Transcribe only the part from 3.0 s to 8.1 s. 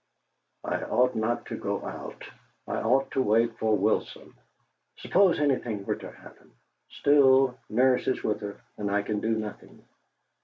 to wait for Wilson. Suppose anything were to happen. Still, nurse